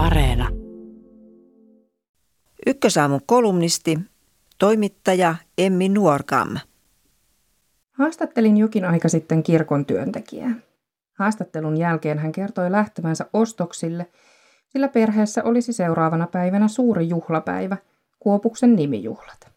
Areena. 0.00 0.48
Ykkösaamun 2.66 3.20
kolumnisti, 3.26 3.98
toimittaja 4.58 5.34
Emmi 5.58 5.88
Nuorkam. 5.88 6.56
Haastattelin 7.92 8.56
jokin 8.56 8.84
aika 8.84 9.08
sitten 9.08 9.42
kirkon 9.42 9.86
työntekijää. 9.86 10.54
Haastattelun 11.18 11.76
jälkeen 11.76 12.18
hän 12.18 12.32
kertoi 12.32 12.70
lähtevänsä 12.70 13.26
ostoksille, 13.32 14.06
sillä 14.68 14.88
perheessä 14.88 15.44
olisi 15.44 15.72
seuraavana 15.72 16.26
päivänä 16.26 16.68
suuri 16.68 17.08
juhlapäivä, 17.08 17.76
Kuopuksen 18.18 18.76
nimijuhlat. 18.76 19.48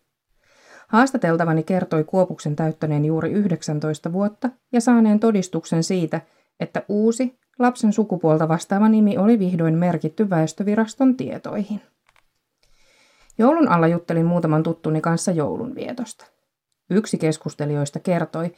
Haastateltavani 0.88 1.64
kertoi 1.64 2.04
Kuopuksen 2.04 2.56
täyttäneen 2.56 3.06
juuri 3.06 3.32
19 3.32 4.14
vuotta 4.14 4.50
ja 4.72 4.82
saaneen 4.82 5.20
todistuksen 5.20 5.84
siitä, 5.84 6.22
että 6.60 6.84
uusi, 6.90 7.40
lapsen 7.60 7.94
sukupuolta 7.94 8.48
vastaava 8.48 8.90
nimi 8.90 9.18
oli 9.18 9.40
vihdoin 9.40 9.78
merkitty 9.78 10.30
väestöviraston 10.30 11.18
tietoihin. 11.18 11.82
Joulun 13.38 13.68
alla 13.68 13.88
juttelin 13.88 14.26
muutaman 14.26 14.64
tuttuni 14.64 15.02
kanssa 15.02 15.32
joulunvietosta. 15.32 16.26
Yksi 16.90 17.18
keskustelijoista 17.18 18.00
kertoi, 18.00 18.54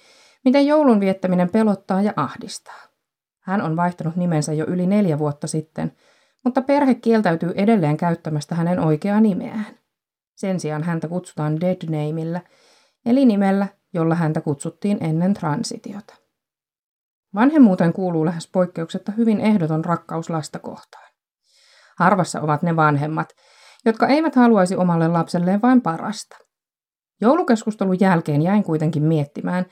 miten 0.45 0.67
joulun 0.67 0.99
viettäminen 0.99 1.49
pelottaa 1.49 2.01
ja 2.01 2.13
ahdistaa. 2.15 2.81
Hän 3.39 3.61
on 3.61 3.75
vaihtanut 3.75 4.15
nimensä 4.15 4.53
jo 4.53 4.65
yli 4.67 4.87
neljä 4.87 5.19
vuotta 5.19 5.47
sitten, 5.47 5.91
mutta 6.43 6.61
perhe 6.61 6.95
kieltäytyy 6.95 7.53
edelleen 7.55 7.97
käyttämästä 7.97 8.55
hänen 8.55 8.79
oikeaa 8.79 9.21
nimeään. 9.21 9.77
Sen 10.35 10.59
sijaan 10.59 10.83
häntä 10.83 11.07
kutsutaan 11.07 11.61
dead 11.61 11.77
nameillä, 11.83 12.41
eli 13.05 13.25
nimellä, 13.25 13.67
jolla 13.93 14.15
häntä 14.15 14.41
kutsuttiin 14.41 14.97
ennen 15.01 15.33
transitiota. 15.33 16.24
Vanhemmuuteen 17.35 17.93
kuuluu 17.93 18.25
lähes 18.25 18.49
poikkeuksetta 18.53 19.11
hyvin 19.11 19.39
ehdoton 19.39 19.85
rakkaus 19.85 20.29
lasta 20.29 20.59
kohtaan. 20.59 21.11
Harvassa 21.99 22.41
ovat 22.41 22.61
ne 22.61 22.75
vanhemmat, 22.75 23.29
jotka 23.85 24.07
eivät 24.07 24.35
haluaisi 24.35 24.75
omalle 24.75 25.07
lapselleen 25.07 25.61
vain 25.61 25.81
parasta. 25.81 26.37
Joulukeskustelun 27.21 27.99
jälkeen 27.99 28.41
jäin 28.41 28.63
kuitenkin 28.63 29.03
miettimään, 29.03 29.65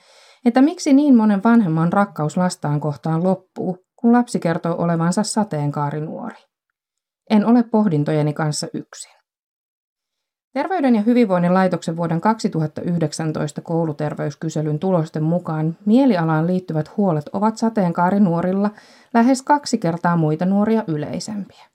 että 0.45 0.61
miksi 0.61 0.94
niin 0.94 1.16
monen 1.16 1.44
vanhemman 1.44 1.94
rakkaus 1.94 2.38
lastaan 2.38 2.80
kohtaan 2.80 3.23
loppuu, 3.23 3.78
kun 3.95 4.11
lapsi 4.11 4.39
kertoo 4.39 4.75
olevansa 4.78 5.23
sateenkaarinuori. 5.23 6.44
En 7.30 7.45
ole 7.45 7.64
pohdintojeni 7.64 8.34
kanssa 8.34 8.67
yksin. 8.73 9.22
Terveyden 10.54 10.96
ja 10.96 11.02
hyvinvoinnin 11.02 11.54
laitoksen 11.54 11.98
vuoden 11.98 12.22
2019 12.22 13.62
kouluterveyskyselyn 13.62 14.80
tulosten 14.80 15.23
mukaan 15.23 15.78
mielialaan 15.86 16.48
liittyvät 16.48 16.98
huolet 16.98 17.30
ovat 17.34 17.58
sateenkaarinuorilla 17.58 18.72
lähes 19.14 19.42
kaksi 19.42 19.78
kertaa 19.78 20.18
muita 20.18 20.46
nuoria 20.46 20.84
yleisempiä. 20.88 21.66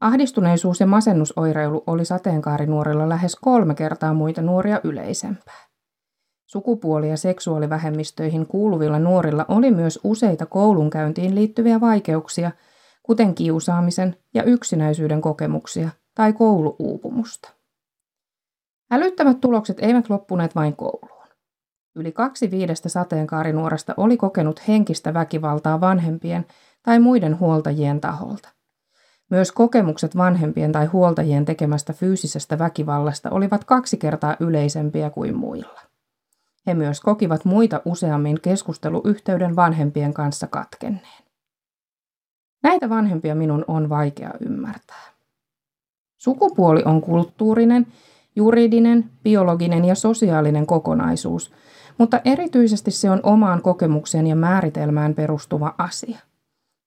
Ahdistuneisuus 0.00 0.80
ja 0.80 0.86
masennusoireilu 0.86 1.84
oli 1.86 2.04
sateenkaarinuorilla 2.04 3.08
lähes 3.08 3.36
kolme 3.36 3.74
kertaa 3.74 4.14
muita 4.14 4.42
nuoria 4.42 4.80
yleisempää. 4.84 5.66
Sukupuoli- 6.46 7.10
ja 7.10 7.16
seksuaalivähemmistöihin 7.16 8.46
kuuluvilla 8.46 8.98
nuorilla 8.98 9.44
oli 9.48 9.70
myös 9.70 10.00
useita 10.04 10.46
koulunkäyntiin 10.46 11.34
liittyviä 11.34 11.80
vaikeuksia, 11.80 12.50
kuten 13.02 13.34
kiusaamisen 13.34 14.16
ja 14.34 14.42
yksinäisyyden 14.42 15.20
kokemuksia 15.20 15.88
tai 16.14 16.32
kouluuupumusta. 16.32 17.55
Älyttävät 18.90 19.40
tulokset 19.40 19.76
eivät 19.80 20.10
loppuneet 20.10 20.54
vain 20.54 20.76
kouluun. 20.76 21.26
Yli 21.94 22.12
kaksi 22.12 22.50
viidestä 22.50 22.88
sateenkaarinuorasta 22.88 23.94
oli 23.96 24.16
kokenut 24.16 24.68
henkistä 24.68 25.14
väkivaltaa 25.14 25.80
vanhempien 25.80 26.46
tai 26.82 26.98
muiden 26.98 27.40
huoltajien 27.40 28.00
taholta. 28.00 28.48
Myös 29.30 29.52
kokemukset 29.52 30.16
vanhempien 30.16 30.72
tai 30.72 30.86
huoltajien 30.86 31.44
tekemästä 31.44 31.92
fyysisestä 31.92 32.58
väkivallasta 32.58 33.30
olivat 33.30 33.64
kaksi 33.64 33.96
kertaa 33.96 34.36
yleisempiä 34.40 35.10
kuin 35.10 35.36
muilla. 35.36 35.80
He 36.66 36.74
myös 36.74 37.00
kokivat 37.00 37.44
muita 37.44 37.80
useammin 37.84 38.40
keskusteluyhteyden 38.40 39.56
vanhempien 39.56 40.14
kanssa 40.14 40.46
katkenneen. 40.46 41.24
Näitä 42.62 42.88
vanhempia 42.88 43.34
minun 43.34 43.64
on 43.68 43.88
vaikea 43.88 44.30
ymmärtää. 44.40 45.12
Sukupuoli 46.16 46.82
on 46.84 47.00
kulttuurinen, 47.00 47.86
juridinen, 48.36 49.10
biologinen 49.22 49.84
ja 49.84 49.94
sosiaalinen 49.94 50.66
kokonaisuus, 50.66 51.52
mutta 51.98 52.20
erityisesti 52.24 52.90
se 52.90 53.10
on 53.10 53.20
omaan 53.22 53.62
kokemukseen 53.62 54.26
ja 54.26 54.36
määritelmään 54.36 55.14
perustuva 55.14 55.74
asia. 55.78 56.18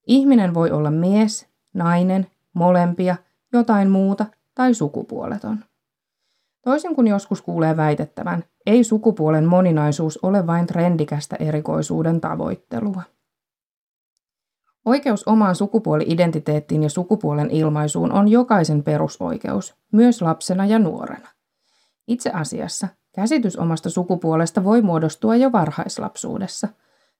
Ihminen 0.06 0.54
voi 0.54 0.70
olla 0.70 0.90
mies, 0.90 1.48
nainen, 1.74 2.26
molempia, 2.54 3.16
jotain 3.52 3.90
muuta 3.90 4.26
tai 4.54 4.74
sukupuoleton. 4.74 5.58
Toisin 6.64 6.94
kuin 6.94 7.06
joskus 7.06 7.42
kuulee 7.42 7.76
väitettävän, 7.76 8.44
ei 8.66 8.84
sukupuolen 8.84 9.44
moninaisuus 9.44 10.18
ole 10.22 10.46
vain 10.46 10.66
trendikästä 10.66 11.36
erikoisuuden 11.36 12.20
tavoittelua. 12.20 13.02
Oikeus 14.84 15.28
omaan 15.28 15.54
sukupuoli-identiteettiin 15.54 16.82
ja 16.82 16.90
sukupuolen 16.90 17.50
ilmaisuun 17.50 18.12
on 18.12 18.28
jokaisen 18.28 18.82
perusoikeus, 18.82 19.74
myös 19.92 20.22
lapsena 20.22 20.66
ja 20.66 20.78
nuorena. 20.78 21.28
Itse 22.08 22.30
asiassa 22.30 22.88
käsitys 23.14 23.56
omasta 23.56 23.90
sukupuolesta 23.90 24.64
voi 24.64 24.82
muodostua 24.82 25.36
jo 25.36 25.52
varhaislapsuudessa. 25.52 26.68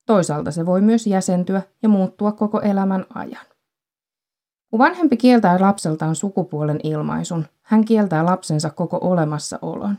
Toisaalta 0.06 0.50
se 0.50 0.66
voi 0.66 0.80
myös 0.80 1.06
jäsentyä 1.06 1.62
ja 1.82 1.88
muuttua 1.88 2.32
koko 2.32 2.60
elämän 2.60 3.06
ajan. 3.14 3.46
Kun 4.70 4.78
vanhempi 4.78 5.16
kieltää 5.16 5.60
lapseltaan 5.60 6.14
sukupuolen 6.14 6.80
ilmaisun, 6.82 7.46
hän 7.62 7.84
kieltää 7.84 8.24
lapsensa 8.24 8.70
koko 8.70 8.98
olemassaolon. 9.00 9.98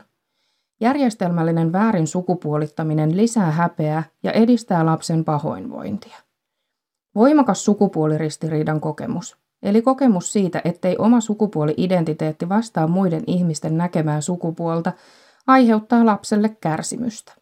Järjestelmällinen 0.80 1.72
väärin 1.72 2.06
sukupuolittaminen 2.06 3.16
lisää 3.16 3.50
häpeää 3.50 4.02
ja 4.22 4.32
edistää 4.32 4.86
lapsen 4.86 5.24
pahoinvointia. 5.24 6.16
Voimakas 7.14 7.64
sukupuoliristiriidan 7.64 8.80
kokemus, 8.80 9.41
eli 9.62 9.82
kokemus 9.82 10.32
siitä, 10.32 10.60
ettei 10.64 10.96
oma 10.98 11.20
sukupuoli-identiteetti 11.20 12.48
vastaa 12.48 12.86
muiden 12.86 13.22
ihmisten 13.26 13.78
näkemää 13.78 14.20
sukupuolta, 14.20 14.92
aiheuttaa 15.46 16.06
lapselle 16.06 16.48
kärsimystä. 16.48 17.32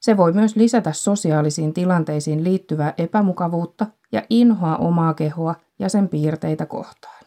Se 0.00 0.16
voi 0.16 0.32
myös 0.32 0.56
lisätä 0.56 0.92
sosiaalisiin 0.92 1.74
tilanteisiin 1.74 2.44
liittyvää 2.44 2.94
epämukavuutta 2.98 3.86
ja 4.12 4.22
inhoa 4.30 4.76
omaa 4.76 5.14
kehoa 5.14 5.54
ja 5.78 5.88
sen 5.88 6.08
piirteitä 6.08 6.66
kohtaan. 6.66 7.24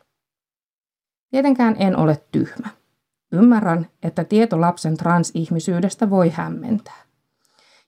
Tietenkään 1.29 1.75
en 1.79 1.97
ole 1.97 2.21
tyhmä. 2.31 2.67
Ymmärrän, 3.31 3.87
että 4.03 4.23
tieto 4.23 4.61
lapsen 4.61 4.97
transihmisyydestä 4.97 6.09
voi 6.09 6.29
hämmentää. 6.29 7.06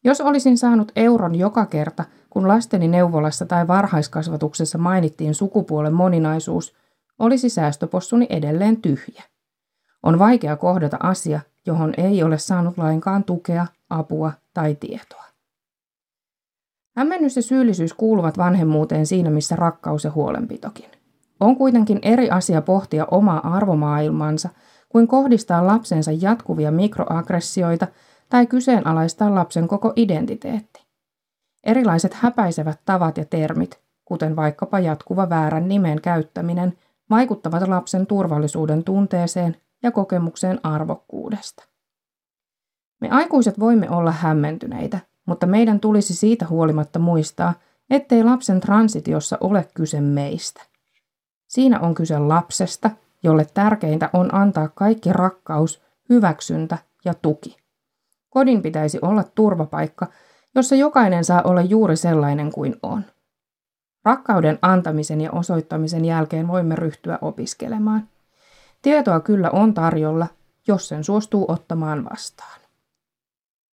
Jos 0.04 0.22
olisin 0.22 0.58
saanut 0.58 0.92
euron 0.96 1.36
joka 1.36 1.66
kerta, 1.66 2.04
kun 2.30 2.48
lasteni 2.48 2.88
neuvolassa 2.88 3.46
tai 3.46 3.68
varhaiskasvatuksessa 3.68 4.78
mainittiin 4.78 5.36
sukupuolen 5.36 5.94
moninaisuus, 5.94 6.76
olisi 7.20 7.50
säästöpossuni 7.50 8.28
edelleen 8.30 8.82
tyhjä. 8.82 9.24
On 10.04 10.20
vaikea 10.20 10.56
kohdata 10.56 10.98
asia, 11.04 11.40
johon 11.66 11.94
ei 11.98 12.24
ole 12.24 12.38
saanut 12.38 12.78
lainkaan 12.78 13.24
tukea, 13.24 13.68
apua 13.90 14.32
tai 14.54 14.76
tietoa. 14.76 15.26
Hämmennys 16.98 17.36
ja 17.36 17.42
syyllisyys 17.42 17.94
kuuluvat 17.94 18.38
vanhemmuuteen 18.38 19.06
siinä, 19.06 19.30
missä 19.30 19.56
rakkaus 19.56 20.04
ja 20.04 20.12
huolenpitokin. 20.12 20.90
On 21.40 21.56
kuitenkin 21.56 22.00
eri 22.02 22.30
asia 22.30 22.62
pohtia 22.62 23.06
omaa 23.12 23.56
arvomaailmansa 23.56 24.50
kuin 24.90 25.08
kohdistaa 25.08 25.68
lapsensa 25.68 26.12
jatkuvia 26.12 26.72
mikroaggressioita 26.72 27.88
tai 28.30 28.48
kyseenalaistaa 28.48 29.36
lapsen 29.36 29.68
koko 29.68 29.94
identiteetti. 29.96 30.86
Erilaiset 31.64 32.14
häpäisevät 32.14 32.80
tavat 32.86 33.18
ja 33.18 33.26
termit, 33.26 33.82
kuten 34.06 34.36
vaikkapa 34.36 34.80
jatkuva 34.80 35.30
väärän 35.30 35.68
nimen 35.68 36.02
käyttäminen, 36.02 36.78
vaikuttavat 37.10 37.68
lapsen 37.68 38.08
turvallisuuden 38.08 38.84
tunteeseen 38.84 39.58
ja 39.84 39.92
kokemukseen 39.92 40.60
arvokkuudesta. 40.64 41.64
Me 43.02 43.10
aikuiset 43.10 43.60
voimme 43.60 43.90
olla 43.90 44.12
hämmentyneitä, 44.12 45.00
mutta 45.26 45.48
meidän 45.48 45.80
tulisi 45.80 46.16
siitä 46.16 46.48
huolimatta 46.48 47.00
muistaa, 47.00 47.54
ettei 47.90 48.24
lapsen 48.24 48.60
transitiossa 48.60 49.38
ole 49.42 49.68
kyse 49.74 50.02
meistä. 50.02 50.62
Siinä 51.48 51.80
on 51.80 51.96
kyse 51.96 52.20
lapsesta, 52.20 52.92
jolle 53.24 53.48
tärkeintä 53.54 54.10
on 54.14 54.36
antaa 54.36 54.68
kaikki 54.68 55.14
rakkaus, 55.14 55.82
hyväksyntä 56.10 56.78
ja 57.06 57.14
tuki. 57.14 57.58
Kodin 58.30 58.62
pitäisi 58.62 59.00
olla 59.02 59.24
turvapaikka, 59.24 60.08
jossa 60.56 60.76
jokainen 60.76 61.24
saa 61.24 61.42
olla 61.44 61.62
juuri 61.62 61.96
sellainen 61.96 62.52
kuin 62.52 62.76
on. 62.84 63.04
Rakkauden 64.06 64.60
antamisen 64.62 65.22
ja 65.22 65.32
osoittamisen 65.32 66.06
jälkeen 66.06 66.48
voimme 66.48 66.76
ryhtyä 66.76 67.18
opiskelemaan. 67.22 68.08
Tietoa 68.82 69.20
kyllä 69.20 69.50
on 69.50 69.74
tarjolla, 69.74 70.28
jos 70.68 70.88
sen 70.88 71.04
suostuu 71.04 71.46
ottamaan 71.48 72.06
vastaan. 72.06 72.60